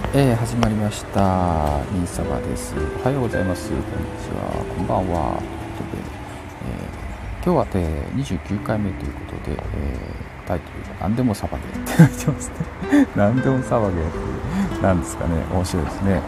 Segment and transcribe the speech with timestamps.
[0.00, 1.82] い、えー、始まりました。
[1.92, 2.74] ミンサバです。
[3.02, 3.70] おはようございます。
[3.70, 3.88] こんにち
[4.34, 4.64] は。
[4.76, 5.38] こんばんは。
[5.76, 7.00] ということで、えー
[7.42, 13.06] 今日は、えー29回目ということで、えータイトルが 何でもサバゲーって書いてますね。
[13.16, 15.34] 何でもサバゲーってなんですかね。
[15.52, 16.10] 面白いですね。
[16.12, 16.20] えー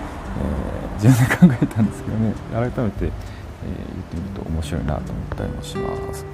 [1.03, 1.09] 自
[1.41, 6.25] 分で考えたんですけどね、改めて、えー言ってみると面白いなと思ったりもします。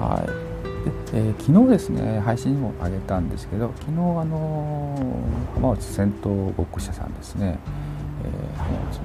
[0.00, 0.51] はい。
[0.84, 7.58] でえー昨日ですね配信にも上げたんですけど昨日あのー浜内戦闘ごっこ社さんですね、
[8.24, 9.02] えー浜内の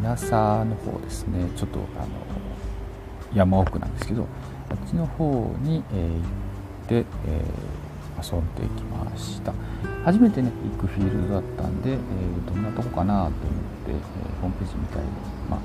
[0.00, 2.08] 稲佐の方ですねちょっとあの
[3.34, 4.26] 山奥なんですけど
[4.70, 6.94] あっちの方に、えー行って、
[7.26, 7.78] えー
[8.20, 9.52] 遊んできました。
[10.04, 11.98] 初めてね行くフィールドだったんで、えー
[12.48, 13.38] どんなとこかなと思って、
[13.92, 13.92] え
[14.40, 15.08] ホームページみたいに、
[15.48, 15.60] まあ、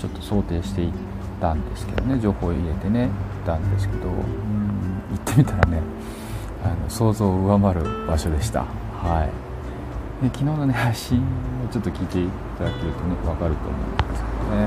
[0.00, 0.98] ちょっと想定していって
[1.40, 3.10] たんですけどね情報を入れてね行っ
[3.46, 5.80] たんですけどうん行ってみたらね
[6.64, 8.64] あの想像を上回る場所でした。
[8.98, 10.24] はい。
[10.24, 11.22] で昨日のね配信
[11.64, 14.66] をちょっと聞いていただけるとね分かると思うんですけどね。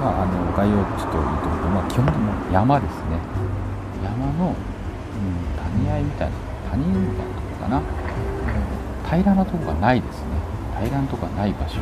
[0.00, 3.20] まああの概要をちょっと言ってみると、まあ、基本的に山ですね。
[4.02, 6.36] 山の、うん、谷合みたいな
[6.70, 7.84] 谷みたいなとこかな、うん
[9.08, 10.24] 平らなとこがないですね。
[10.80, 11.80] 平らなとこがない場所。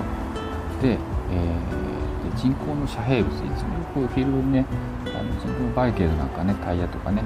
[0.80, 1.95] で,、えー
[2.36, 4.66] 人工の遮蔽物いつもこういうフィールドにね
[5.06, 7.22] あの人工のバリケードなんかねタイヤとかね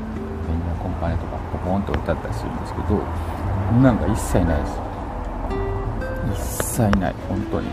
[0.47, 2.98] ベニヤコンパネとかポコンと置いてあったりするんですけど
[3.83, 4.80] なんが一切ないです。
[6.61, 7.14] 一切ない。
[7.28, 7.69] 本当に。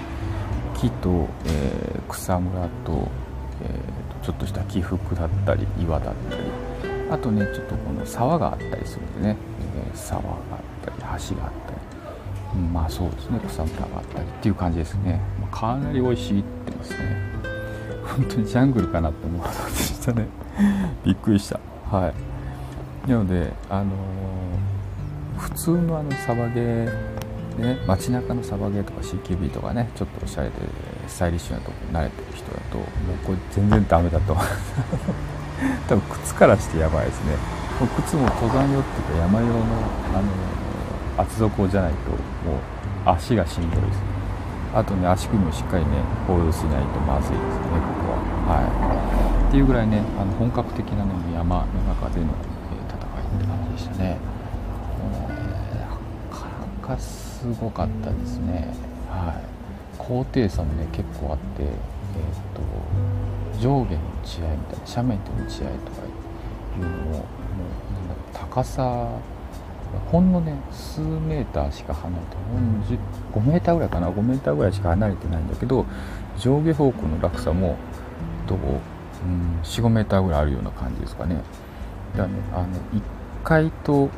[0.76, 3.08] 木と、えー草むらと,、
[3.62, 6.44] えーとちょっとした起伏だったり岩だったり。
[7.10, 9.38] あとねちょっとこの沢があったりするんでね、
[9.76, 10.38] えー沢があっ
[10.86, 10.96] たり
[11.30, 11.97] 橋があったり。
[12.56, 13.40] うんまあそうですね。
[13.48, 16.98] 草むらがあったりっていう感じですね、まあかなり美味しいってますね。
[18.04, 20.28] 本当にジャングルかなって思うでしたね。
[21.04, 21.60] びっくりした。
[21.96, 22.08] は
[23.06, 23.10] い。
[23.10, 23.88] なのであのー
[25.38, 30.56] 普通のあのサバゲーでね街中のサバゲーとか CQB とかねちょっとおしゃれで
[31.08, 32.88] スタイリッシュなとこ慣れてる人だともう
[33.26, 34.36] これ全然ダメだと。
[35.88, 37.32] 多分靴からしてやばいですね。
[37.80, 40.24] もう靴も登山用っていうか山用のあの
[41.18, 42.20] 厚底じゃないともう
[43.06, 44.00] 足がしんどいです。
[44.74, 45.92] あとね足首もしっかりね
[46.28, 48.18] ホールドしないとまずいですねここは。
[48.48, 49.50] はい。
[49.50, 54.18] っていうぐらいねあの本格的な、ね、山の中での、え戦いって感じでしたね。
[55.00, 55.36] もうね
[56.30, 56.46] なか
[56.82, 58.74] なかすごかったですね。
[59.10, 59.58] はい。
[59.98, 61.70] 高低差もね結構あってえっ、
[62.54, 62.62] と
[63.60, 66.10] 上下の違いみたいな斜面との違いとかい
[66.80, 69.10] うのももうなんだろう高さ
[70.12, 72.98] ほんのね数メーターしか離れてほんの10
[73.34, 75.86] 5メーターぐらいかな？5メーターぐらいしか離れてないんだけど
[76.38, 77.78] 上下方向の落差も
[78.48, 81.36] どう、うん、45メーターぐらいあるような感じですかね。
[81.36, 81.44] だか
[82.24, 83.02] らねあの1
[83.44, 84.10] 階と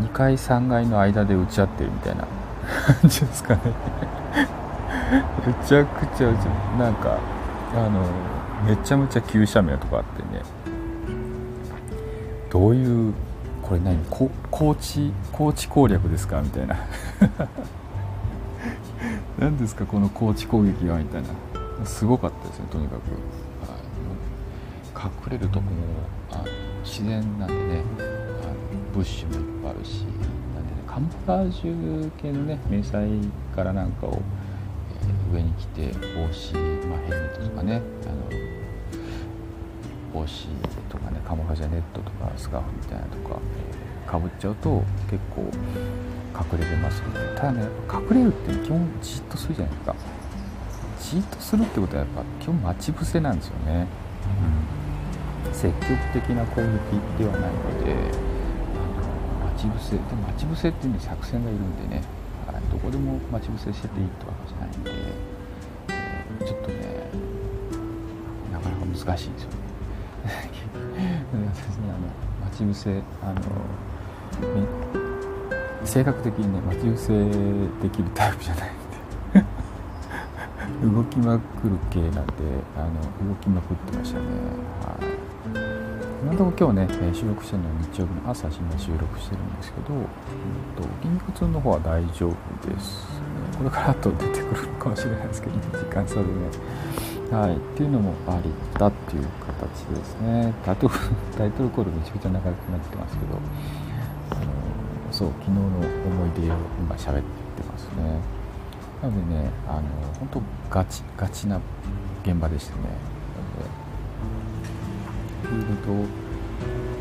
[0.00, 2.26] 2階3階の間で打ち合ってるみたいな
[3.00, 3.60] 感じですかね。
[5.46, 6.36] めちゃくちゃ打ち
[6.78, 7.18] なんか
[7.74, 8.04] あの
[8.66, 10.42] めちゃめちゃ急斜面とこあってね。
[12.50, 13.14] どういう
[13.68, 13.98] これ何？
[14.08, 16.40] こ高知高知攻略ですか？
[16.40, 16.76] みたいな。
[19.38, 19.84] 何ですか？
[19.86, 20.98] この高知攻撃は？
[20.98, 21.28] みたいな。
[21.84, 23.02] すごかったですねとにかく、
[25.00, 25.70] はい、隠れるとこも
[26.32, 26.42] あ
[26.82, 27.82] 自然なんでね。
[27.98, 28.54] あの
[28.94, 30.06] ブッシュもいっぱいあるしな
[30.60, 33.08] んでねカモフラージュ系のね迷彩
[33.54, 34.18] からなんかを、えー
[35.34, 37.82] 上に着て帽子、まあ、ヘルメットとかね。
[40.28, 43.40] あの帽子とかねカモフジュネットとかスカーフみたいなとか、
[43.72, 49.94] えーかぶっちゃうと結構隠れれますのでただね隠れるって基本じっとするじゃないですか。
[50.98, 53.86] じっとするってことはやっぱ基本待ち伏せなんですよね、
[55.46, 56.66] うん、積極的な攻撃
[57.18, 57.94] ではないので
[59.44, 62.02] 待ち伏せで待ち伏せっていうのに作戦がいるんでね、
[62.46, 66.74] はい、どこでも待ち伏せしてていいってわけじゃないんで、えーちょっとね
[68.52, 69.67] なかなか難しいですよね
[71.54, 73.40] 私ねあの待ち伏せあの
[75.84, 77.12] 性格的にね待ち伏せ
[77.82, 78.78] できるタイプじゃないんで
[80.94, 82.32] 動きまくる系なんで
[82.76, 84.26] あの動きまくってましたね。
[84.82, 85.18] はい。
[86.20, 90.04] 今のところ今日ね収録してるのは日曜日の朝今収録してるんですけど、うん
[90.76, 96.28] と、筋肉痛の方は大丈夫です、ね、これからあと出てくるかもしれないですけどね時間差でね。
[97.30, 100.54] はい、っていうのもありだっていう形ですね。
[100.64, 100.94] タイトル
[101.36, 103.38] タイトルコールめちゃくちゃ長くなってますけど。
[104.30, 104.40] あの
[105.10, 107.22] そう昨日の思い出を今喋っ
[107.56, 108.20] てますね。
[109.02, 109.82] なのでねあの
[110.18, 111.60] 本当ガチガチな
[112.24, 112.82] 現場でしたね。
[113.34, 113.68] なので
[115.42, 115.92] フィールド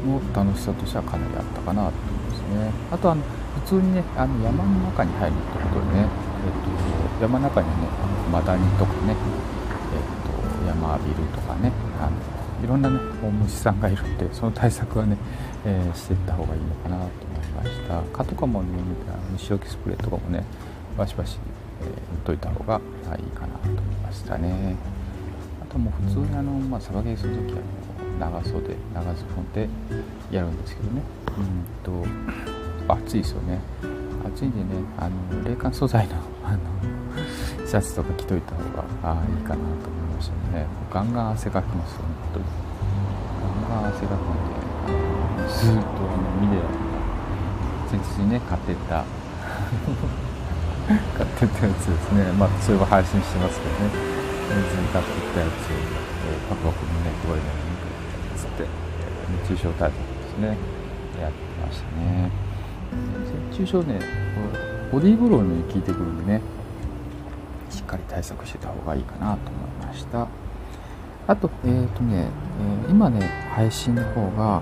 [0.07, 2.71] の楽しさとしてはかなりあったかなと思いますね。
[2.91, 3.21] あとあの
[3.65, 7.73] 普通にねあの山の中に入るってことでね、えーと、山の中にね
[8.31, 9.15] マダニとかね、
[10.87, 11.71] えーと、山ビルとかね。
[11.99, 15.15] あのいろんなね大虫さんがいるんでその対策はね、
[15.63, 18.01] えー、していった方がいいのかなと思いました。
[18.17, 18.69] 蚊とかもね
[19.33, 20.43] 虫除けスプレーとかもね
[20.97, 21.37] バシバシ、
[21.81, 21.93] えー、塗っ
[22.25, 22.81] といた方が
[23.15, 24.75] いいかなと思いましたね。
[25.61, 27.59] あともう普通にあの、まあ、サバゲーする時は
[28.19, 29.69] 長袖長ズボンで
[30.31, 31.01] やるんですけどね。
[31.37, 32.07] うん
[32.87, 33.59] と暑いですよね。
[34.25, 36.59] 暑いんでねあの冷感素材のあの
[37.67, 40.06] シャツとか着といた方がいいかなと思います。
[40.21, 40.65] したね。
[40.91, 42.01] ガンガン汗かきますよ
[42.33, 42.45] 本当に。
[43.41, 43.47] ガ
[43.77, 44.41] ンガン汗かくんで
[44.87, 44.91] あ
[45.41, 45.81] のずっとあ
[46.17, 46.71] のミネラルが
[47.91, 49.03] 前日にね買ってた
[51.17, 52.31] 買ってたやつですね。
[52.33, 53.91] まあそれは配信してますけどね。
[54.47, 57.47] 前日に買ってったやつを、えー、パクパク胸配りで
[58.37, 58.63] つって
[59.43, 60.57] 熱中症対策ですね。
[61.19, 61.35] やって
[61.65, 62.31] ましたね。
[63.51, 63.99] 熱中症ね
[64.91, 66.41] ボディーブローに効いてくるんでね
[67.97, 70.27] かり対策してた方がいいかなと思いました。
[71.27, 72.27] あとえっ、ー、とね、
[72.85, 73.19] えー、今ね
[73.53, 74.61] 配信の方が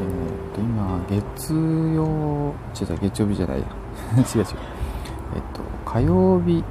[0.00, 1.54] えっ、ー、と今月
[1.94, 3.66] 曜違う月曜日じゃないや。
[4.16, 4.46] 違う違う。
[5.34, 6.64] えっと火曜日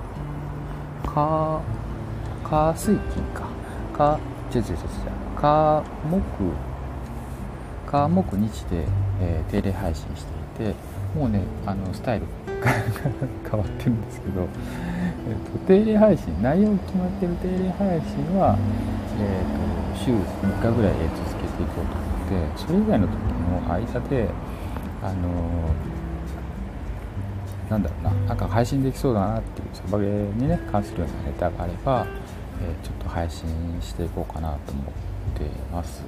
[1.06, 1.62] か
[2.44, 3.46] 火水金か。
[3.94, 4.20] か
[4.54, 4.82] 違う違う違う違う。
[5.38, 6.22] 火木
[7.88, 8.86] 火木日で、
[9.22, 10.26] えー、定例配信し
[10.56, 10.76] ていて
[11.16, 12.26] もうねあのスタイル
[12.62, 12.72] が
[13.50, 14.48] 変わってるんですけど、
[15.28, 18.58] えーと、定例配信内容決まってる定例配信は、
[19.20, 24.30] えーと、週3日ぐらい続けていこうと思ってそれ以外の時の間で
[25.04, 32.08] あのー、なんだろうななんか配信できそうだなっていうサバゲーにね関するようなネタがあれば、
[32.62, 33.48] えー、ちょっと配信
[33.82, 34.86] していこうかなと思っ
[35.38, 36.04] てます。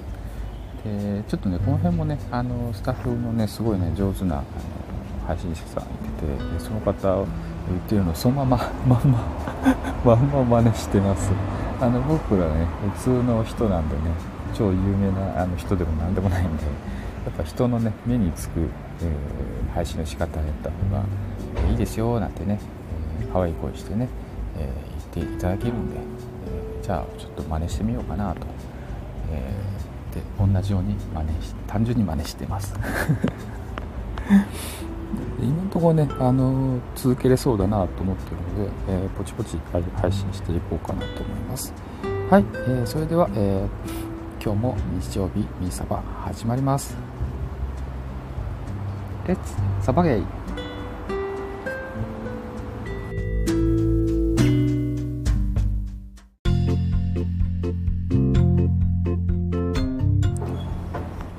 [0.84, 4.46] でちょっとねこの辺もねあのスタッフのねすごいね上手なあの
[5.28, 5.86] 配信者さんい
[6.20, 7.26] ててその方
[7.72, 9.20] ってるのそのまままんま
[10.04, 11.32] まんま真似してます。
[11.80, 12.66] あの僕らね
[12.98, 14.02] 普通の人なんでね
[14.54, 16.70] 超有名なあの人でも何でもないんでや
[17.32, 18.62] っぱ人のね目につく、
[19.02, 21.04] えー、配信の仕方やった方が、
[21.70, 22.60] いいですよなんてね、
[23.22, 24.08] えー、可愛い声してね、
[24.58, 24.70] え
[25.16, 28.42] 言っていただけるんで、えじゃあちょっと真似してみようかなと。
[29.32, 32.76] えー、で同じように真似し単純に真似してます。
[35.40, 39.58] 今のところね、あの続けれそうだなと思ってるので、えー、ポチポチ
[39.96, 41.74] 配信していこうかなと思います。
[42.30, 46.96] はい、えー、それでは、えー、今日も日曜日ミーサバ始まります。
[49.28, 50.24] レッツサバゲイ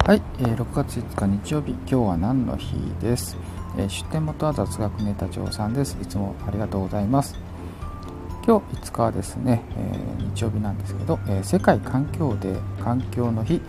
[0.06, 3.36] はい、えー、6月5日日曜日、今日は何の日です？
[3.76, 5.96] え、出典元は雑学ネタ帳さんです。
[6.00, 7.36] いつもありがとうございます。
[8.46, 13.60] 今日5日はですね、えー、日曜日なんですけど、え世界環境デー環境の日、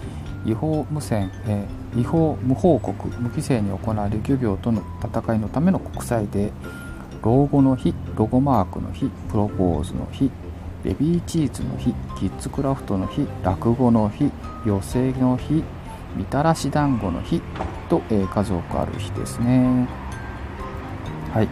[0.45, 1.65] 違法無線、え
[1.97, 6.51] 違法無報告、無規制に行われる漁業との戦いのための国際デー、
[7.23, 10.29] 老後の日、ロゴマークの日、プロポーズの日、
[10.83, 14.29] ベビーチーズの日、キッズクラフトの日、落語の日、
[14.65, 15.63] 寄席の日、
[16.15, 17.41] みたらし団子の日
[17.89, 19.87] と、えー、数多くある日ですね。
[21.33, 21.49] はい。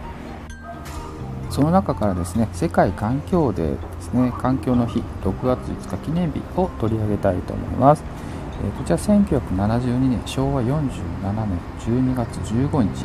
[1.50, 8.02] その中からですね、世界環境デーですね、環境の日、6月5日記念日を取り上げたいと思います。
[8.64, 10.82] えー、こちら1972年、昭和47
[11.46, 13.04] 年12月15日、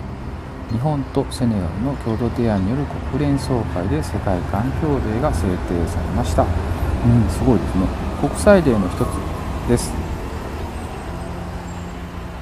[0.71, 6.43] 日本とセネガルの共同提案による国連総会で世界環境デーが制定されました。
[6.43, 7.87] うん、すごいですね。
[8.21, 10.08] 国際デーの一つです。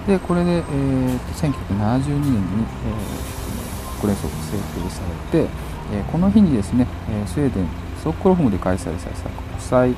[0.07, 5.01] でこれで、えー、1972年に、えー、国連総会制定さ
[5.33, 5.49] れて、
[5.91, 7.67] えー、この日にですね、えー、スウェーデン
[7.99, 9.95] ストックホルムで開催された国際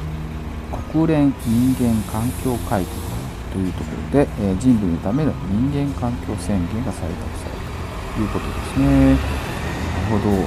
[0.91, 2.89] 国連人間環境会議
[3.53, 9.13] というところで、えー、人類のための人間環境宣言が採択されたということですね。
[9.13, 9.19] なる
[10.09, 10.45] ほど、うん、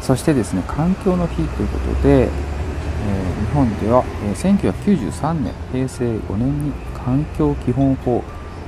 [0.00, 2.28] そしてですね環境の日ということで、えー、
[3.40, 6.72] 日本では、えー、1993年平成5年に
[7.06, 8.20] 環境基本法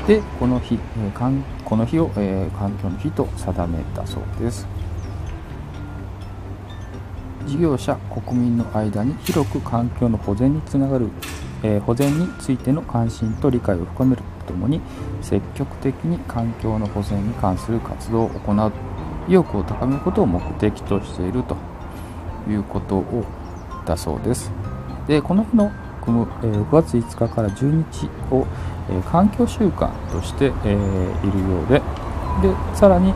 [0.06, 4.64] でこの日、えー、この日を、え、環境の日と定めたそうです。
[7.48, 11.08] 事業者国民の間に広く環境の保全につながる、
[11.64, 14.80] え、保全についての関心と理解を深めるとともに
[15.20, 18.72] 積極的に環境の保全に関する活動を行う
[19.26, 21.56] 意欲を高めることを目的としていると
[22.48, 23.24] いうことを
[23.84, 24.52] だそうです。
[25.08, 28.46] でこの日のこの、え6月5日から12日を、
[29.10, 30.54] 環境週間として、いるよ
[31.68, 31.80] うで、
[32.42, 33.12] でさらに、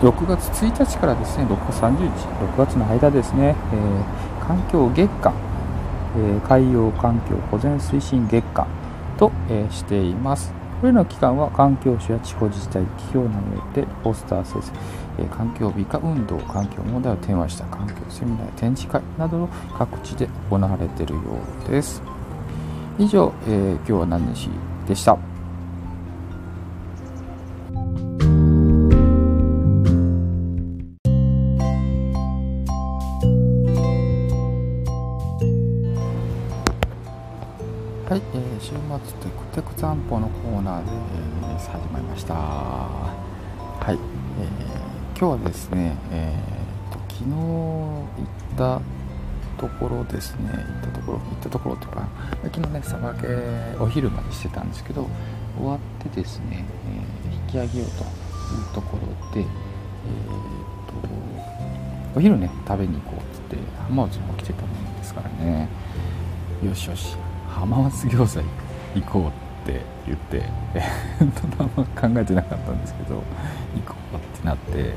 [0.00, 2.26] 6月1日からですね6月30日
[2.56, 5.32] 6月の間ですね、え、環境月間、
[6.16, 8.66] え、海洋環境保全推進月間
[9.18, 10.63] と、え、しています。
[10.84, 14.70] これらの期間は環境省や地方自治体企業などでポスター生成、
[15.18, 19.48] えー、環境美化運動環境問題をテーマした環境セミナー展示会などの
[19.78, 21.20] 各地で行われているよ
[21.66, 22.02] うです。
[22.98, 24.50] 以上、えー、今日は何日
[24.86, 25.33] でした？
[39.76, 42.34] 散歩のコーナーで、え、始まりました。
[42.34, 43.12] は
[43.88, 48.80] い、えー、今日はですね、えーと、昨日行った
[49.60, 52.08] ところですね、行ったところ、行ったところというか、
[52.44, 53.26] 昨日ね、さばけ
[53.80, 55.08] お昼までしてたんですけど、
[55.58, 55.78] 終わっ
[56.08, 56.64] てですね、
[57.26, 59.46] えー、引き上げようというところで、えー
[62.14, 65.68] と、お昼ね、食べに行こうってって、浜内も来てたもんですからね、
[66.64, 67.16] よしよし、
[67.48, 68.44] 浜松餃子
[68.94, 69.43] 行こうって
[70.06, 70.42] 言って、
[70.74, 73.22] えー、とあんま考えてなかったんですけど行
[73.86, 74.94] こうってなって、え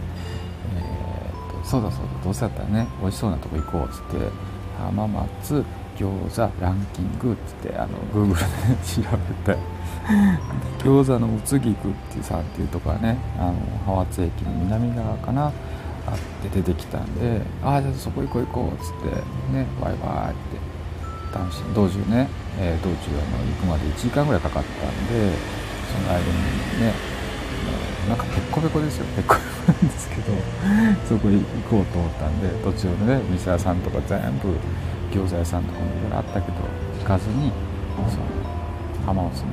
[1.33, 4.29] ーと、そうだそうだどうせだったらね美味しそうなとこ行こうっつって
[4.77, 5.63] 浜松
[5.97, 9.59] 餃子ランキングっつってあの Google で、調べて
[10.79, 13.53] 餃子の宇津木区っていうさんっていうとこはねあの
[13.85, 15.51] 浜松駅の南側かな
[16.05, 16.17] あっ
[16.49, 20.35] て出てきたんで「ああじゃあそこ行こう行こう」っつってねバイバイっ
[21.31, 25.31] て楽し道中ね、えー、道中あの行くまで1時間ぐらいかかったんで
[25.91, 26.25] その間に
[26.81, 26.93] ね
[28.09, 29.05] なんかペッコペコですよ。
[29.15, 30.31] ペッコペコなんですけど
[31.07, 34.55] そこに行こうと思ったんで途中でね店屋さんとか全部
[35.11, 36.57] 餃子屋さんとかもいろいろあったけど
[36.99, 37.51] 行かずに
[38.07, 38.23] その
[39.05, 39.47] 浜松の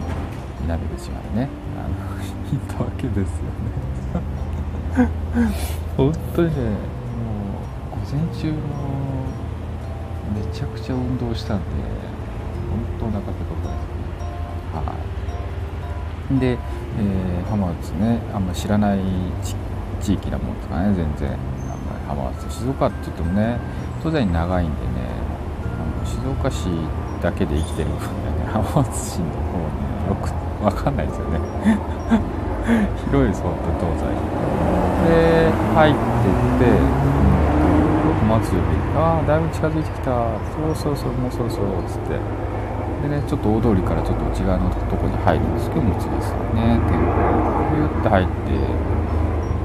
[0.63, 1.95] 南口までねあの
[2.51, 4.15] 行ったわけですよね。
[5.97, 6.71] 本当にねもう
[7.91, 8.55] 午前中の
[10.33, 11.65] めちゃくちゃ運動したんで
[12.75, 13.95] 本当お腹ペコペコです
[14.75, 14.83] は
[16.35, 16.39] い。
[16.41, 18.99] で、えー、浜松ねあんまり知らない
[20.01, 21.31] 地域なもんですかね全然。
[21.31, 23.59] あんまり浜松静岡って言ってもね
[24.01, 24.87] 東西に長いんでね
[25.63, 26.67] あの静岡市
[27.23, 30.31] だけで生きてる分でね 浜松市の方ねよく
[30.65, 31.39] 分かんないですよね。
[33.07, 34.35] 広いです本当に東西。
[35.05, 36.03] で入ってっ
[36.59, 36.81] て、う
[37.21, 37.35] ん。
[38.25, 38.63] 祭り
[38.97, 40.11] ああだいぶ近づいてきた。
[40.57, 42.19] そうそうそうもうそろそろっつって。
[43.05, 46.81] でねちょっと大通りからちょっと内側のとこに入るんですけどもつですね。
[46.89, 47.13] 店舗
[47.69, 48.33] ふーって入って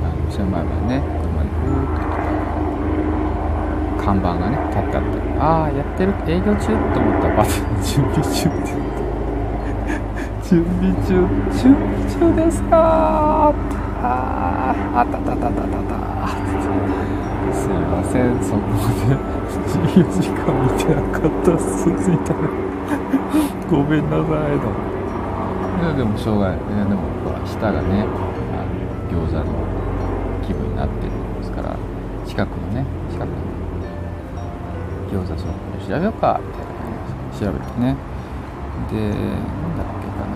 [0.04, 7.64] あの店の前までね車でふーって来た看板がね立ってあってああやってる営業中と思ったらバス
[7.96, 8.50] 準備中。
[8.50, 8.76] って
[10.44, 11.24] 準備中
[11.56, 13.54] 準備中ですかあ
[14.04, 15.96] ああたたたたたた
[17.56, 18.60] すいませんそこ
[19.08, 19.16] で
[19.96, 22.79] 24時間見てなかったっすみたいな
[23.70, 24.66] ごめんなさいと。
[25.80, 26.58] いやでもしょうがない。
[26.58, 29.46] いやでもほら舌がねあの餃子の
[30.46, 31.78] 気分になってるんですから
[32.26, 33.38] 近くのね近くの
[35.24, 36.90] 餃子ショップ調べようかみたいな感
[37.32, 37.96] じで調べてね。
[38.90, 40.34] でなんだっけかな。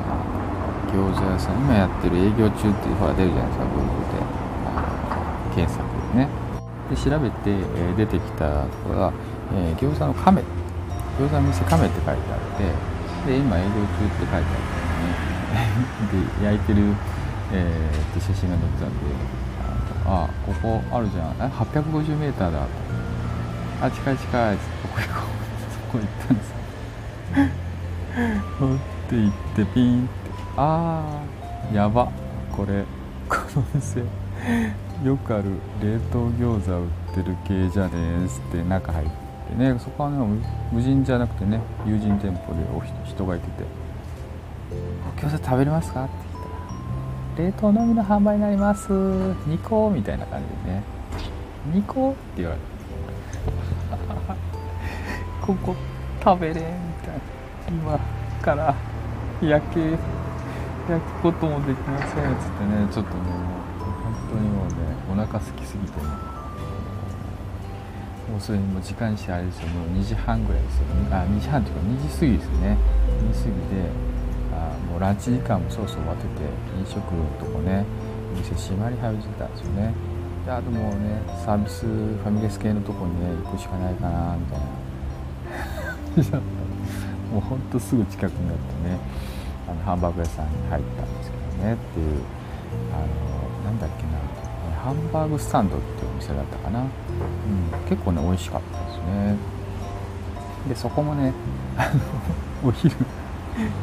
[0.93, 4.43] 餃子屋さん今やってる営業中っていうほら出るじゃないですか Google で。
[5.55, 6.29] 検索でね。
[6.89, 9.13] で調べて、え出てきたところが、
[9.55, 10.41] えー、餃子の亀。
[11.19, 12.17] 餃子の店亀って書いてあっ
[12.57, 12.92] て
[13.25, 15.07] で今営業中って書いてあったの
[15.53, 15.63] ね。
[16.39, 16.81] で焼いてる、
[17.53, 18.95] えー、って写真が載ってたんで
[20.05, 21.41] ああここあるじゃん。
[21.41, 22.67] あ 850m だ。
[23.81, 24.57] あ近い近い。
[24.57, 25.43] ここ行こう。
[25.73, 26.53] そこ行ったんです
[28.59, 28.77] 持っ
[29.09, 30.11] て行ってピンって。
[30.57, 31.23] あ
[31.71, 32.11] あやば。
[32.51, 32.83] これ
[33.29, 34.03] この店。
[35.03, 35.43] よくある
[35.81, 39.22] 冷凍餃子売ってる系じゃねえっつって中入って。
[39.57, 40.17] ねそこはね
[40.71, 43.63] 無人じゃなくてね友人店舗でお人がいてて
[45.17, 46.13] 「餃子食べれますか?」って
[47.37, 48.91] 言ったら「冷凍のみの販売になります。
[48.91, 50.83] 2個」みたいな感じでね
[51.73, 52.63] 「2個?」って言われて
[55.41, 55.75] ここ
[56.23, 56.73] 食べれみたいな
[57.69, 57.99] 今
[58.41, 58.73] から
[59.41, 59.81] 焼け
[60.89, 62.87] 焼くこともできませんっつってね。
[62.91, 63.35] ちょっとねも
[63.79, 64.73] う本当にもうね
[65.11, 66.32] お腹空きすぎてね。
[68.33, 69.67] もうそれにもう時間してあれですよ。
[69.67, 70.85] もう2時半ぐらいですよ。
[71.11, 72.77] あ2時半というか2時過ぎですね。
[73.29, 73.85] 2時過ぎで
[74.57, 76.97] あもうランチ時間もそろそろ終わってて飲食
[77.37, 77.85] とかね
[78.33, 79.93] お店閉まり始めてたんですよね。
[80.45, 86.41] であともうねサービスファミレス系のとこにね行くしかないかなみたいな。
[87.29, 88.97] もうほんとすぐ近くになってね
[89.69, 92.21] あのハンバーグ屋さんに入ったんですけどねっていう
[92.93, 94.42] あのなんだっけな。
[94.83, 96.89] ハンバーグスタンドっていうお店だったかな、うん、
[97.87, 99.37] 結構ね美味しかったですね。
[100.67, 101.31] でそこもね
[102.63, 102.93] お昼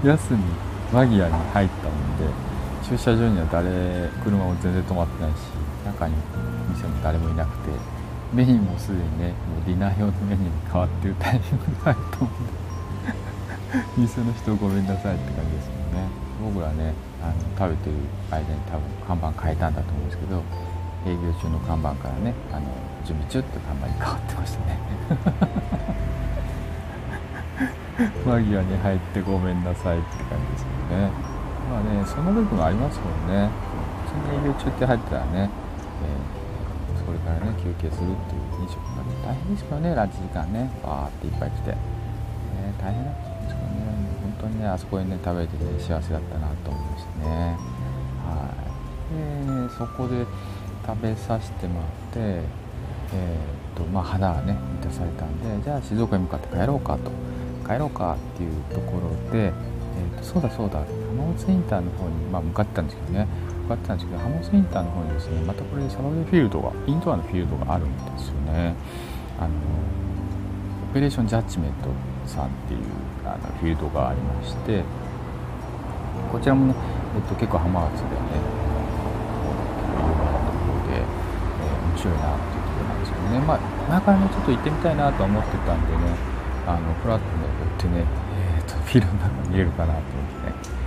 [0.04, 0.44] 休み
[0.92, 2.24] 間際に入ったので
[2.86, 5.36] 駐車場には誰車も全然止まってないし
[5.86, 6.14] 中に
[6.68, 7.70] 店も誰もいなくて
[8.32, 12.52] メニューもすでにねもうディナー用のメニューに変わってるタイミングがあると思うんで
[13.96, 16.08] 店の人ごめんなさいって感じですよね。
[16.44, 16.92] 僕らね
[17.22, 17.96] あの食べてる
[18.30, 20.42] 間に多分看板変えたんだと思うんですけど
[21.06, 22.66] 営業中の看板からねあの
[23.04, 24.78] 準備中って看板に変わってましたね。
[28.24, 31.10] 間際に入ってごめんなさいって感じですよね。
[31.70, 33.48] まあねそんな部分ありますもんね。
[34.08, 39.94] 普通に営業中って入ってたらね、えー、それからね休憩するっていう飲食が大変ですけどね。
[39.94, 41.76] ランチ時間ねバーっていっぱい来て、ね、
[42.80, 43.80] 大変だったんですけどね。
[44.22, 47.56] 本当にねあそこにね食べてね幸せだったなと思いましたね。
[48.24, 49.68] はい。
[49.68, 50.24] でそこで
[50.86, 52.42] 食べさせてもらって
[53.12, 57.10] えー、っとまあ肌がね満たされたんでじゃあ静岡に向かって帰ろうかと。
[57.70, 60.80] 帰ろうかっていうところで、えー、とそうだそうだ
[61.14, 63.28] 浜松インターの方に、まあ、向かってたんですけどね。
[63.62, 68.74] 向かってたんですけど浜松インターの方にですねまたこれサバゲフィールドがインドアのフィールドがあるんですよね。
[69.38, 69.50] あの
[70.90, 71.88] オペレーションジャッジメント
[72.26, 72.80] さんっていう
[73.24, 74.82] あのフィールドがありまして
[76.32, 76.74] こちらもね、
[77.14, 78.10] えっと、結構浜松でね
[79.94, 83.38] 有名なところで、えー、面白いなっていうところなんですけどね。
[83.44, 83.60] まあ
[83.92, 86.16] 前からねちょっと行ってみたいなと思ってたんでね
[86.66, 88.04] あのフラットねこうやってね、
[88.56, 90.80] えーと、フィルムの中見えるかなと思ってね。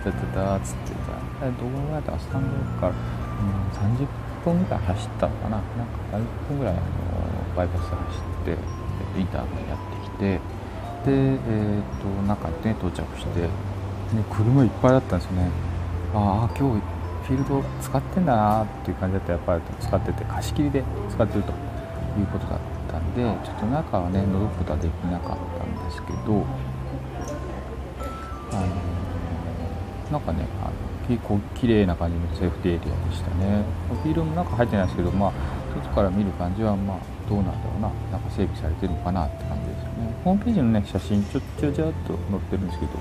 [0.00, 4.08] ダダダーっつってじゃあどこぐらいだったら3から、うん、30
[4.44, 5.56] 分ぐらい走ったのかな。
[5.56, 6.82] なんか30分ぐらいあの
[7.56, 7.96] バイパス走
[8.42, 8.56] って
[9.18, 10.40] インターまでやってきて
[11.04, 13.48] でえっ、ー、と中にね到着して、ね、
[14.30, 15.50] 車いっぱいだったんですよね。
[16.14, 16.82] ああ今日
[17.30, 21.52] フィールド使ってんだなっていう感じだったらやっぱり使ってて貸し切りで使ってると
[22.18, 22.58] いうことだっ
[22.90, 26.44] たんでちょっと中はね覗くことはできなかったんですけど
[28.50, 30.72] あのなんかねあの
[31.06, 33.62] 結構綺麗な感じのセーフティーエリアでしたね。
[34.02, 35.32] フィルム中入ってないですけどまあ
[35.74, 37.90] 外から見る感じはまあどうなんだろうな。
[38.10, 40.14] なんか整備されてるのかなって感じですよね。
[40.24, 42.92] ホームページのね写真ちょっちゃちゃっと載ってるんですけど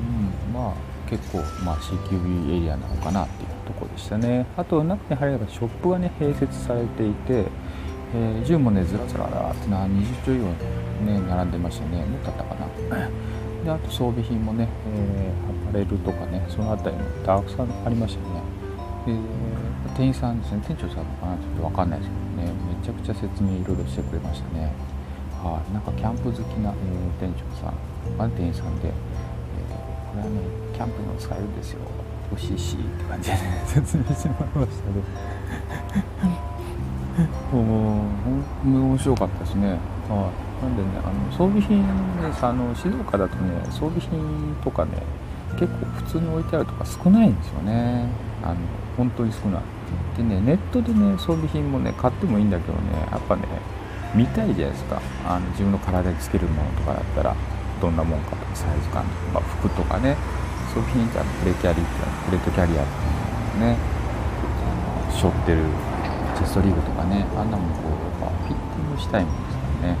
[0.00, 4.46] うんまあ結構、まあ、CQB エリアなのかなっていうところでしたね。
[4.56, 7.44] あと中に入ればショップがね併設されていて
[8.14, 12.04] えー、銃もねずらずらだってな20丁以上ね並んでましたね。
[12.04, 12.66] もっとあったかな。
[13.64, 18.42] であと装備品もね、えー、アパレルとかねその辺りもたくさんありましたね。
[19.06, 20.62] で店員さんですね。
[20.66, 22.52] 店長さんのかなちょっと分かんないですけどね。
[22.80, 24.72] めちゃくちゃ説明いろいろしてくれましたね。
[25.42, 25.72] はい。
[25.72, 27.74] なんかキャンプ好きな、えー、店長さん。
[28.18, 28.92] あ店員さんで、
[30.12, 30.40] これはね
[30.74, 31.80] キャンプにも使えるんですよ。
[32.30, 35.02] 欲しいしって感じで、ね、説明してもらいましたね
[37.52, 38.04] も
[38.64, 39.68] う面白かったですね。
[40.08, 40.30] は
[40.62, 41.86] い、なんでねあの装備品ね
[42.40, 45.02] あの静岡だとね装備品とかね
[45.58, 48.06] 結構普通に置いてあるとか少ないんですよね。
[48.42, 48.56] あの
[48.96, 49.62] 本当に少ない。
[50.16, 53.42] でねネットでね装備品もね買ってもいいんだけどねやっぱね
[54.14, 55.02] 見たいじゃないですか。
[55.26, 57.36] あの自分の体につけるものとかだったら
[57.82, 60.14] どんなもんかとかサイズ感とか、ま、服とかね。
[60.70, 62.94] 装備品ってプレキャリーってプレートキャリアって
[63.58, 63.76] いうね。
[65.10, 65.66] 背負ってる
[66.38, 67.26] チェストリーグとかね。
[67.34, 69.98] あんなもこう、まあ、フィッティングしたいもんですからね。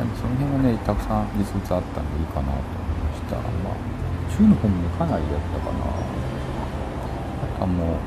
[0.00, 3.36] なんでその辺がねたくさん実物あったんでいいかなと思いました。
[3.36, 3.76] まあ
[4.32, 5.84] 中の方もねかなりだったかな。
[7.44, 8.00] あとはもう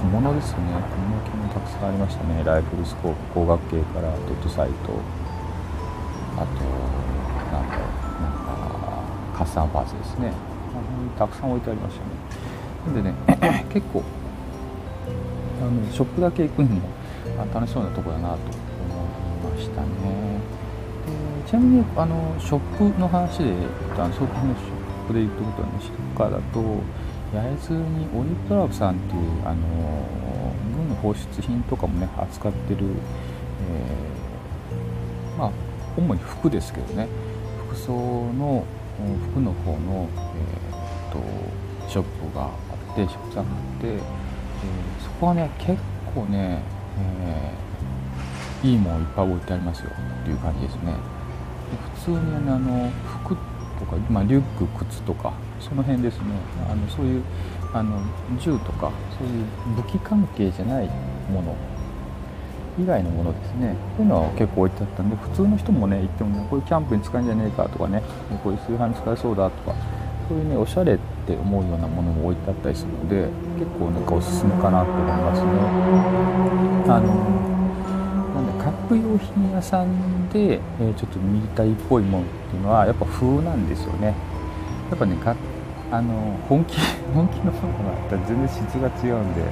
[0.00, 0.72] 小物ですね。
[0.72, 2.42] 小物系もたくさんありましたね。
[2.42, 4.98] ライフルスコープ光学系からドットサイト。
[6.40, 6.64] あと
[7.52, 9.02] なんだろうなんか
[9.36, 10.32] カスタムパーツですね
[11.18, 12.10] たくさん置いてありましたね。
[12.86, 14.02] なんでね 結構
[15.60, 16.88] あのショップだけ行くにも
[17.52, 18.50] 楽しそうなとこだなと思
[19.50, 20.40] いましたね。
[21.44, 23.54] でちなみにあのショップの話で
[23.98, 24.64] あのショップのショ
[25.04, 26.62] ップで言ったことはね静岡だと
[27.32, 29.58] 八重洲にオリプラブさんっていうあの
[30.74, 32.86] 軍の放出品とかもね扱ってる、
[33.68, 35.50] えー、まあ
[35.96, 37.08] 主に服ですけどね。
[37.86, 38.64] 装の
[39.32, 42.48] 服の方の、えーと、とショップがあ
[42.92, 44.00] ってショップさんがあってえ
[45.02, 45.80] そこはね結
[46.14, 46.62] 構ね、
[46.98, 50.94] えー、いいもんいっぱい置いてありますよっていう感じですね。
[51.94, 52.18] 普通に
[52.50, 52.90] あの
[53.22, 53.36] 服
[53.78, 56.24] とか、まあ、リュック靴とかその辺ですね。
[56.68, 57.22] あのそういう
[57.72, 58.02] あの
[58.38, 60.86] 銃とかそういう武器関係じゃない
[61.30, 61.56] もの
[62.78, 63.74] 以外のものですね。
[63.96, 68.02] こういうのは結構置いてあったんで普通の人もね行ってもねこういうキャンプに使うんじゃねえかとかね
[68.42, 69.74] こういう炊飯に使えそうだとか
[70.28, 73.28] そういうねおしゃれって思うようなものも置いてあったりするので
[73.58, 75.48] 結構なんかおすすめかなと思いますね。
[76.92, 77.50] あの
[78.34, 84.14] なんでカップ用品屋さんで、えー、ちょっとミリタリーっぽいものっていうのはやっぱ風なんですよね。
[84.88, 85.16] やっぱね
[85.92, 86.78] あの本気
[87.12, 89.42] 本気のものがあったら全然質が違うんで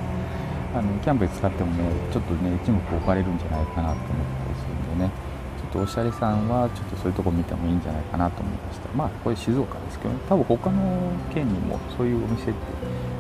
[0.75, 5.29] あのキャンプで使ってもねちょっとね一目置かれるんじゃないかなと思ったりするんでね。
[5.59, 8.89] ちょっとおしゃれさんはちょっとそういうとこ見てもいいんじゃないかなと思いました。
[8.97, 12.61] まあこれ静岡ですけど、ね、多分他の県にもそういうお店って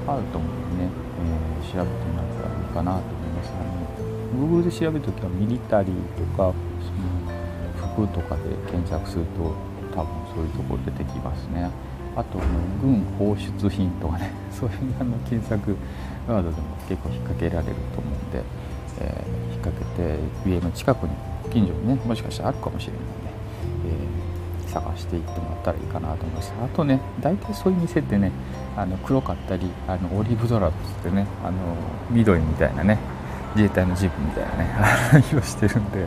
[0.06, 0.90] あると思うんでね、
[1.62, 3.60] えー、調べてもらったらいいかなと思いますあ
[4.40, 9.52] の Google で調べるときはミリタリーとかその服とかで検索すると
[9.92, 11.70] 多分そういうところ出てきますね。
[12.16, 12.38] あと
[12.80, 14.32] 軍放出品とかね。
[14.50, 15.76] そういうあの検索
[16.34, 18.42] ワードでも結構引っ掛けられると思うんで、
[19.00, 21.10] えー、引っ掛けて家の近くに
[21.50, 23.30] 近所にねもしかしたらあるかもしれないので、
[24.66, 26.52] えー、探していってもらったらいいかなと思います。
[26.62, 28.32] あとね大体そういう店ってね
[28.76, 31.58] あの黒かったりあのオリーブドラゴンってねあの
[32.10, 32.98] 緑みたいなね
[33.54, 36.06] 自衛隊のジープみたいなね 色してるんで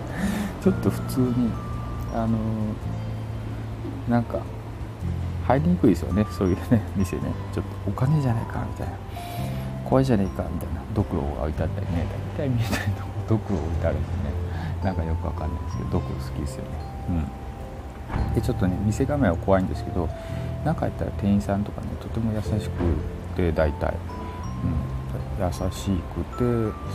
[0.64, 1.52] ちょっと普通に
[2.14, 2.38] あの
[4.08, 4.40] なんか
[5.48, 7.24] 入りにくいですよねそういうね店ね。
[7.54, 8.94] ちょっとお金じゃないかみたいな。
[9.92, 10.82] 怖いじゃねえかみたいな。
[10.96, 12.08] ドクロが置いてあったりね。
[12.38, 14.32] 大体見えたいとこドクロ置いてあるんでね。
[14.82, 16.70] なんかよくわかんないですけどドクロ好きですよね。
[17.10, 18.34] うん。
[18.34, 20.08] でちょっとね店構えは怖いんですけど
[20.64, 22.72] 中入ったら店員さんとかねとても優しく
[23.36, 23.94] て大体、
[24.64, 26.44] うん、優しくて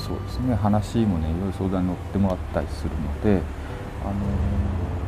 [0.01, 0.55] そうですね。
[0.55, 3.43] 話もねいろいろ相談に乗ってもらったりするので
[4.05, 4.15] あの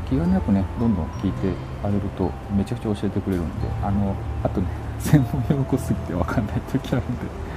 [0.04, 4.66] 気兼ねなくねどんどん聞いてあげるとめちゃくちゃ教えてくれるんであのあとね
[4.98, 7.47] 専門用語すぎて分かんない時あるんで。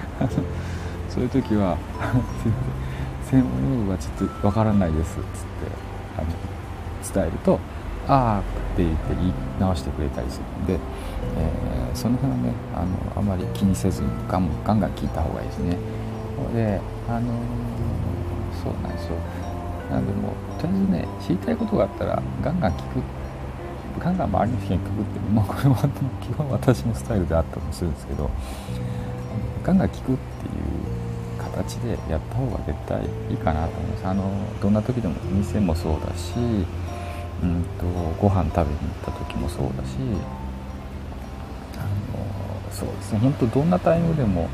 [1.09, 1.77] そういう時は
[2.41, 2.63] すいま
[3.25, 5.27] せん専門用語がちょっと分からないですっつって
[6.17, 7.59] あの伝えると
[8.07, 8.39] 「ああ」
[8.73, 15.77] って言って言い直してくれたりするんで、えー、その辺はねあのあまり気にせずにガンガンガン聞いた方がいいですね。
[16.53, 17.23] であのー、
[18.63, 19.15] そうなんですよ。
[19.89, 23.01] なんでもとりあえずね知りたいことがあったらガンガン聞く
[24.03, 25.75] ガンガン周りの人に聞くっていう まこれは
[26.21, 28.29] 基本私のスタイルであったりもするんですけど
[29.63, 30.17] ガンガン聞くっていう
[31.37, 34.07] 形でやった方が絶対いいかなと思います。
[34.07, 34.23] あの
[34.61, 36.33] どんな時でも店もそうだし
[37.43, 37.85] うんと
[38.19, 39.97] ご飯食べに行った時もそうだし
[41.77, 42.25] あの
[42.71, 43.19] そうですね。
[43.19, 44.49] 本当どんなタイミングでも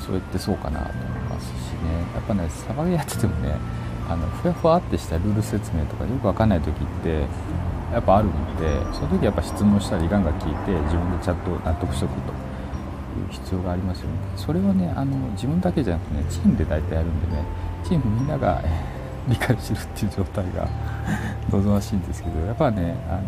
[0.00, 1.54] そうやってそうかなと思いますしね。
[2.14, 3.54] やっぱねサバゲーやっててもね
[4.10, 7.26] あのふわふわってしたルール説明とかよくわかんない時って
[7.92, 14.16] やっぱあるのでその時やっぱ質問したりガンガン聞いて自分でちゃんと納得しておくという必要がありますよね。
[14.36, 17.44] それはねあの自分だけじゃなくてねチームで大体やるんでね
[17.84, 18.62] チームみんなが
[19.28, 20.66] 理解してるっていう状態が
[21.52, 23.20] 望ましいんですけどやっぱねあ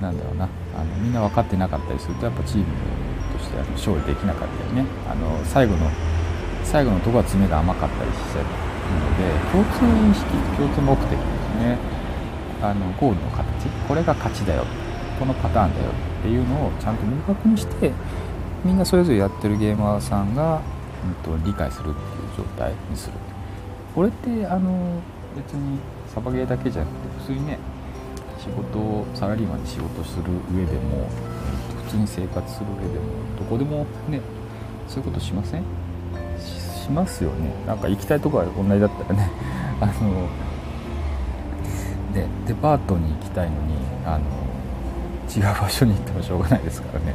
[0.00, 2.66] のなんだろうなあのみんな分かってなかったりするとやっぱチーム
[3.36, 5.90] としてあの勝利できなかったりねあの最後の
[6.62, 8.44] 最後のとこは爪が甘かったりしちゃう
[8.94, 11.20] ので共通意識共通目的です
[11.60, 11.99] ね。
[12.62, 14.64] あのゴールの形これが勝ちだよ
[15.18, 17.92] このパターンだよっていうのをちゃんと明確にして
[18.64, 20.60] みんなそれぞれやってるゲーマーさんが、
[21.04, 22.04] うんと、理解するっていう
[22.36, 23.14] 状態にする。
[23.94, 25.00] これってあの
[25.36, 25.78] 別に
[26.14, 27.58] サバゲーだけじゃなくて普通にね
[28.38, 31.08] 仕事をサラリーマンで仕事する上でも
[31.84, 33.04] 普通に生活する上でも
[33.38, 34.20] どこでもね
[34.88, 35.64] そういうことしません？
[36.38, 37.52] しますよね。
[37.66, 39.30] なんか行きたいとこは同じだったらね。
[39.80, 40.28] あの
[42.12, 44.24] でデパートに行きたいのにあの
[45.30, 47.14] 違う場所に行ってもしょうがないですからね。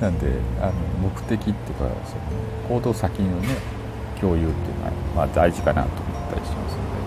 [0.00, 0.26] なんで
[0.60, 3.48] あの目的っていうかその行動先のね
[4.20, 7.00] 共有っていうのは、まあ、大事かなと思ったりしますので、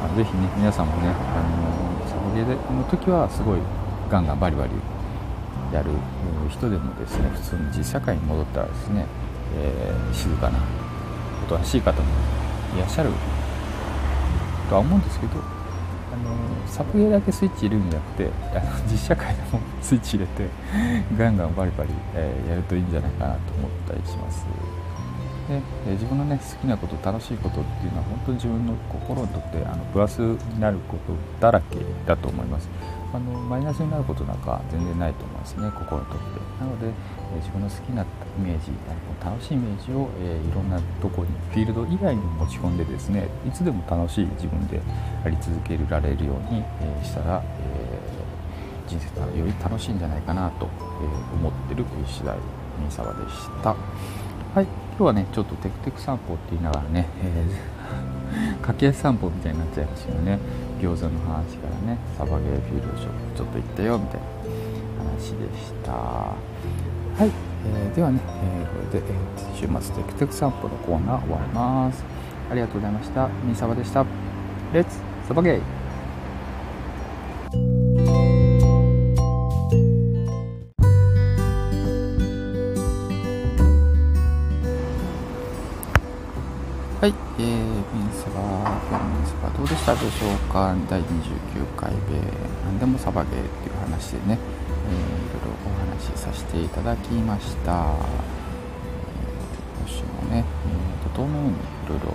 [0.00, 3.60] まあ、ぜひね皆さんもねあのサボゲーの時はすごい
[4.10, 4.72] ガンガンバリバリ
[5.72, 5.90] やる
[6.50, 9.06] 人でもですね普通に実社会に戻ったらですね、
[9.56, 10.58] えー、静かな
[11.44, 12.08] おとなしい方も
[12.76, 13.10] いらっしゃる
[14.68, 15.32] とは思うんですけど
[16.12, 20.48] あのサプゲだけスイッチ入れるんじゃなくてあの実社会でもスイッチ入れて
[21.16, 24.46] ガンガンバリバリ、えー、やるといいんじゃないかなと思ったりします。
[25.48, 32.68] でえ自分のね好きなこと楽しいことっていうのは本当に自分の心にとってあのプラスになることだらけだと思います。
[33.12, 36.40] あのマイナスになることなんか全然ないと思いますね心にとって。
[36.60, 38.06] なので、え自分の好きなイ
[38.40, 38.72] メージ
[39.22, 44.80] 楽しいイメージを、え、いろんなとこにフィールド以外に持ち込んでですねいつでも楽しい自分で
[45.24, 50.68] あり続けられるように、え、したら、えー、人生がより楽しいんじゃないかなと、え
[51.34, 53.76] 思ってる次第ミサワでした。
[54.54, 54.66] はい。
[54.92, 60.38] 今日はねちょっとテクテク散歩って言いながらね、えー、駆け足散歩みたいになっちゃいましたよね。
[60.82, 64.26] 餃子の話からねサバゲーフィールドショップちょっと行ったよみたいな
[64.98, 65.92] 話でした。
[65.92, 66.34] は
[67.24, 67.30] い、
[67.66, 72.02] えー、ではね、えー、これで、えー、週末テクテク散歩のコーナー終わります。
[72.50, 73.28] ありがとうございました。
[73.44, 74.04] みさばでした。
[74.72, 75.60] レッツサバゲイ
[87.00, 87.61] はい、えー、
[89.62, 90.74] どうでしたでしょうか？
[90.90, 91.96] 第29回で
[92.66, 94.36] 何でもサバゲーっていう話でね、
[94.90, 97.70] えー、いろいろお話しさせていただきました。
[97.70, 97.78] えー、
[99.78, 101.54] 今週もね、えー、怒涛のようにい
[101.90, 102.12] ろいろ、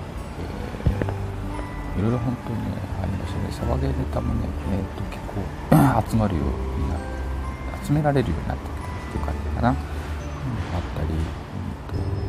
[1.96, 3.48] えー、いろいろ本当にね、ありましたね。
[3.52, 6.46] サバゲーネタもね、えーと、結構集まるよう
[6.84, 7.00] になっ
[7.80, 9.70] て集められるようになってきたっていう感じかな。
[9.70, 9.80] うん、あっ
[11.00, 11.08] たり、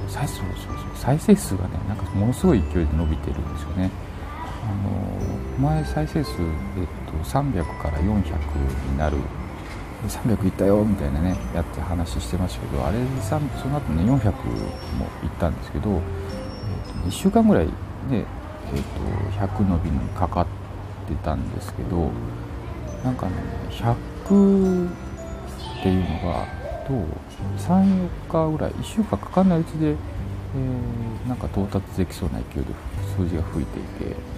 [0.07, 3.91] 再そうそうそう再生数がねなんかものすごい勢いで伸びてるんですよね
[4.65, 5.08] あの
[5.61, 8.13] 前再生数、えっと、300から400
[8.91, 9.17] になる。
[10.07, 16.01] 300いったよみたいなねやって話してましたけどあれその後ね400もいったんですけど、えっ
[17.03, 17.73] と、1週間ぐらいで、
[18.13, 20.47] えっと、100伸びにかかっ
[21.09, 22.13] てたんですけど
[23.03, 23.33] なんかね
[23.71, 26.47] 100っていうのが
[26.87, 26.93] と
[27.59, 32.73] 34日ぐらい1週間かかんないうちで、えー、なんか到達できそうな勢いで
[33.17, 34.38] 数字が吹いていて。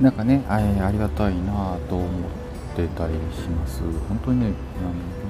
[0.00, 2.10] なんかねあありがたいなと思っ
[2.76, 3.82] てたりします。
[4.08, 4.52] 本当にね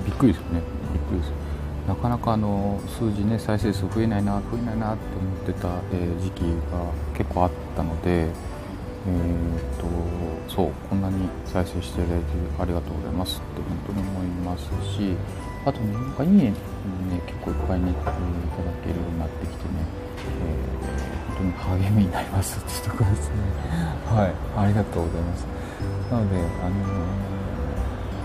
[0.05, 0.61] びっくりですよね。
[0.92, 1.33] びっくりです。
[1.87, 6.40] なかなかあの数字ね再生数増えないな増えないなって思ってた、え、時期
[6.72, 6.81] が
[7.16, 8.29] 結構あったので
[9.07, 9.16] えー
[9.77, 9.87] と、
[10.48, 12.27] そうこんなに再生していただいて
[12.59, 14.64] ありがとうございますって本当に思います
[14.96, 15.14] し
[15.66, 16.55] あとね、なんかいいね、ね
[17.27, 18.12] 結構いっぱいね、いただ
[18.85, 19.70] けるようになってきてね、
[20.40, 20.74] えー、
[21.35, 23.35] 本当に励みになりますっていうところですね。
[24.07, 25.47] はい、ありがとうございます。
[26.11, 26.75] なので、あの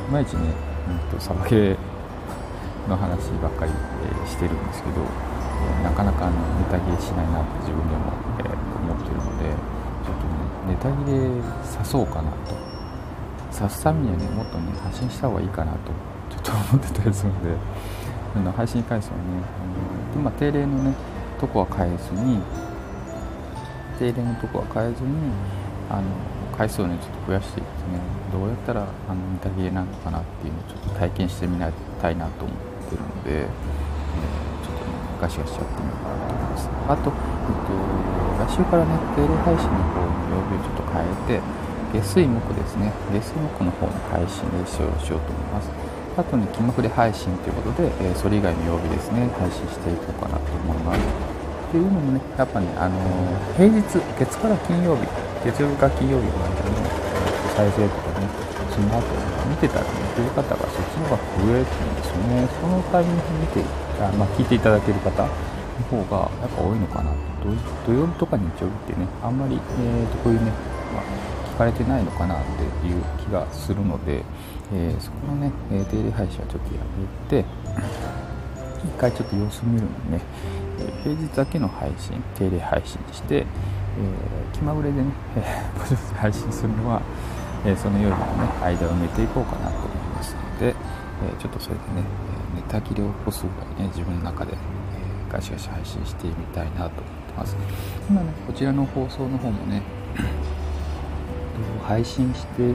[0.09, 0.53] ー、毎日ね、
[0.89, 1.75] うんと、サバゲ
[2.87, 9.49] の話ばっかり、えー、してるんですけど、えー、なかなかあのネタ切れしないなって自分でも、えー、思ってるので、
[10.05, 12.57] ちょっとね、ネタ切れさそうかなと。
[13.51, 15.91] さすためにはね、もっとね、発信した方がいいかなと
[16.29, 17.57] ちょっと思ってたりするので
[18.35, 19.23] あの配信回数はね
[20.13, 20.93] あの今定例のね
[21.39, 22.39] とこは変えずに
[23.99, 25.11] 定例のとこは変えずに
[25.91, 26.07] あの
[26.55, 28.19] 回数をねちょっと増やしていってね。
[28.31, 31.67] どうやったらあの見た切れなのかなっていうのをちょっと体験してみた
[32.11, 32.57] いなと思っ
[32.87, 37.73] てるので、えー、ちょっとねガシガシやってみようかなと思いますあと、えっと、
[38.45, 41.59] 来週からね定例配信の方の曜日をちょっと変えて
[41.89, 42.93] 月水木ですね。
[43.11, 45.69] 月水木の方の配信で使用しようと思います。
[46.17, 51.28] あとに気まぐれ配信ということで、えー、それ以外の曜日ですね配信していこうかなと思います。
[51.69, 53.85] っていうのもねやっぱねあのー、平日
[54.17, 55.05] 月から金曜日
[55.45, 56.81] 月曜日か金曜日の間の、
[57.55, 58.27] 再生とかね
[58.73, 59.05] その後
[59.47, 63.63] 見てたらね増え方がそっちの方が増えてるんですよねそのタイミング見て
[64.01, 65.29] あ、まあ、聞いていただける方の
[65.89, 67.11] 方がやっぱ多いのかな
[67.85, 70.51] 土曜日とか日曜日ってねあんまり、えー、とこういうね、
[70.93, 71.29] まあ
[71.59, 72.45] かれてないのかなっ
[72.81, 74.23] ていう気がするので、
[74.73, 77.45] えー、そこのね、え定例配信はちょっとやめて
[78.79, 80.21] 一回ちょっと様子見るのね、
[81.03, 83.45] 平日だけの配信定例配信して、えー、
[84.53, 87.01] 気まぐれでね、えー、配信するのは、
[87.65, 90.73] えその夜のね間を埋めていこうかなと思いますので、え
[91.39, 92.03] ちょっとそれでね、
[92.53, 94.57] えネタ切れを起こすぐらいね自分の中で、え
[95.31, 97.57] ガシガシ配信してみたいなと思ってます。
[98.09, 99.81] 今ねこちらの放送の方もね
[101.83, 102.73] 配信して、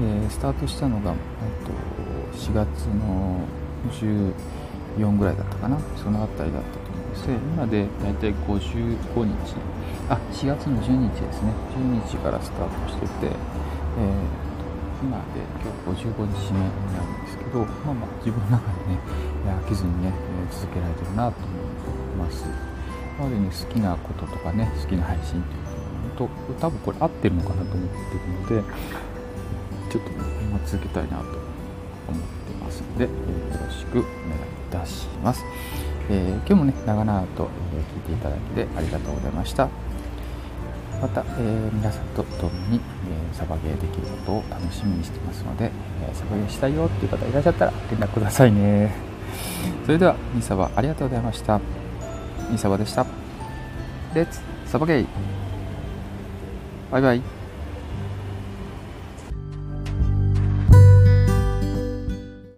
[0.00, 3.40] え、スタートしたのが、えっと、4月の
[4.96, 5.78] 14ぐらいだったかな。
[5.96, 6.85] その辺りだった
[7.22, 9.56] と思うんです今で大体55日。
[10.08, 11.52] あ4月の12日ですね。
[11.74, 19.00] 12日からスタートしてて、えー、今で今日55日目になるんですけどまあまあ自分の中でね
[19.46, 20.12] 飽きずにね
[20.50, 22.44] 続けられてるなと思います。
[23.18, 25.76] なのでね好きなこととかね好きな配信という
[26.16, 26.28] と
[26.60, 27.88] 多分これ合ってるのかなと思っ
[28.46, 28.72] てるので
[29.90, 34.08] ちょっとね今続けたいなと思ってますので、え、よろしくお願いい
[34.70, 35.44] たします、
[36.10, 39.68] え、今日もね長々と、え聞いていただきでありがとうございました。
[41.00, 42.80] また、え、皆さんと共に、え、
[43.34, 45.70] サバゲーできることを楽しみにしてますので、
[46.02, 48.94] え、サバゲーしたいよっていう方いらっしゃったら連絡くださいね。
[49.84, 51.60] それではミサバありがとうございました。
[52.50, 53.06] ミサバでした。
[54.14, 55.06] レッツサバゲー
[56.90, 57.35] バイバイ。